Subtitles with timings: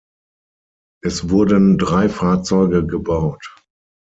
[1.03, 3.55] Es wurden drei Fahrzeuge gebaut.